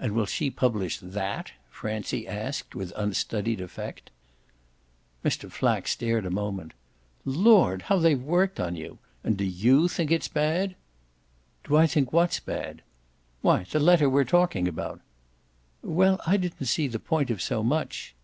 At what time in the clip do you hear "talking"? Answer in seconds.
14.24-14.66